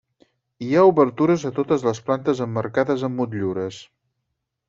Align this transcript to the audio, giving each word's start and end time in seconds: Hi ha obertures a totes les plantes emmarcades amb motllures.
Hi 0.67 0.71
ha 0.77 0.85
obertures 0.91 1.43
a 1.49 1.51
totes 1.59 1.85
les 1.89 2.01
plantes 2.09 2.41
emmarcades 2.47 3.05
amb 3.09 3.21
motllures. 3.23 3.81